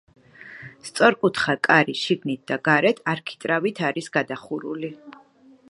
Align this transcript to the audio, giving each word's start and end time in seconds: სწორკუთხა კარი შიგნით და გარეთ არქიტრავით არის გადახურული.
სწორკუთხა 0.87 1.55
კარი 1.67 1.95
შიგნით 2.05 2.41
და 2.53 2.59
გარეთ 2.69 3.03
არქიტრავით 3.15 3.83
არის 3.91 4.13
გადახურული. 4.19 4.95